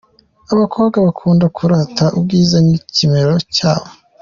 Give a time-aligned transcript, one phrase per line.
[0.53, 3.87] Abakobwa bakunda kurata Ubwiza n’Ikimero cyabo.